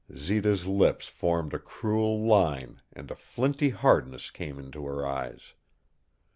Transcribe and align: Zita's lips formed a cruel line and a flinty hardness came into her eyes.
Zita's 0.15 0.65
lips 0.65 1.07
formed 1.07 1.53
a 1.53 1.59
cruel 1.59 2.25
line 2.25 2.81
and 2.91 3.11
a 3.11 3.15
flinty 3.15 3.69
hardness 3.69 4.31
came 4.31 4.57
into 4.57 4.83
her 4.87 5.05
eyes. 5.05 5.53